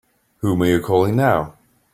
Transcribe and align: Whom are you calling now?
Whom 0.37 0.63
are 0.63 0.65
you 0.65 0.81
calling 0.81 1.15
now? 1.15 1.53